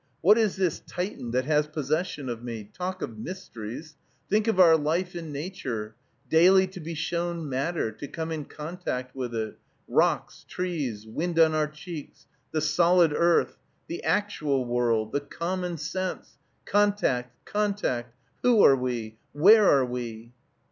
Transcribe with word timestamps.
What 0.21 0.39
is 0.39 0.55
this 0.55 0.79
Titan 0.87 1.29
that 1.29 1.45
has 1.45 1.67
possession 1.67 2.27
of 2.27 2.41
me? 2.43 2.67
Talk 2.73 3.03
of 3.03 3.19
mysteries! 3.19 3.97
Think 4.31 4.47
of 4.47 4.59
our 4.59 4.75
life 4.75 5.15
in 5.15 5.31
nature, 5.31 5.93
daily 6.27 6.65
to 6.69 6.79
be 6.79 6.95
shown 6.95 7.47
matter, 7.47 7.91
to 7.91 8.07
come 8.07 8.31
in 8.31 8.45
contact 8.45 9.15
with 9.15 9.35
it, 9.35 9.59
rocks, 9.87 10.43
trees, 10.49 11.05
wind 11.05 11.37
on 11.37 11.53
our 11.53 11.67
cheeks! 11.67 12.25
the 12.51 12.61
solid 12.61 13.13
earth! 13.15 13.57
the 13.87 14.03
actual 14.03 14.65
world! 14.65 15.11
the 15.11 15.21
common 15.21 15.77
sense! 15.77 16.39
Contact! 16.65 17.45
Contact! 17.45 18.15
Who 18.41 18.63
are 18.65 18.75
we? 18.75 19.19
where 19.33 19.69
are 19.69 19.85
we? 19.85 20.31